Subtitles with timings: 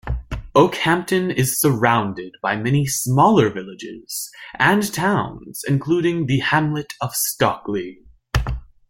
[0.55, 7.99] Okehampton is surrounded by many smaller villages and towns including the hamlet of Stockley.